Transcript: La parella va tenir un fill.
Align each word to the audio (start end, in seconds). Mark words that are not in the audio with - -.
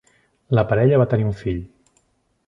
La 0.59 0.63
parella 0.71 1.01
va 1.01 1.07
tenir 1.11 1.27
un 1.31 1.35
fill. 1.43 1.59